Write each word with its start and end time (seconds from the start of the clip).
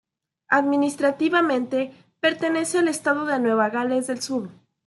Administrativamente, 0.47 1.93
pertenece 2.19 2.79
al 2.79 2.87
estado 2.87 3.25
de 3.27 3.37
Nueva 3.37 3.69
Gales 3.69 4.07
del 4.07 4.19
Sur. 4.19 4.49